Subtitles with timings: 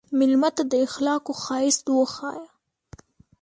[0.19, 2.45] مېلمه ته د اخلاقو ښایست وښیه.